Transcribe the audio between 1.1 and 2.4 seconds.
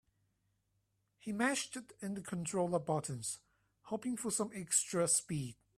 He mashed in the